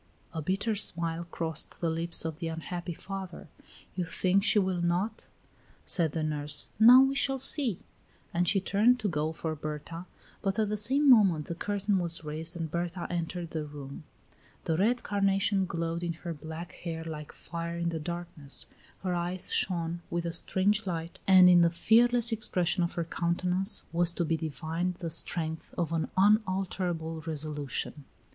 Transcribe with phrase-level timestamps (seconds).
[0.33, 3.49] A bitter smile crossed the lips of the unhappy father.
[3.95, 5.27] "You think she will not?"
[5.85, 6.69] said the nurse.
[6.79, 7.81] "Now, we shall see."
[8.33, 10.07] And she turned to go for Berta,
[10.41, 14.03] but at the same moment the curtain was raised and Berta entered the room.
[14.63, 18.65] The red carnation glowed in her black hair like fire in the darkness;
[19.03, 23.83] her eyes shone with a strange light, and in the fearless expression of her countenance
[23.93, 28.05] was to be divined the strength of an unalterable resolution.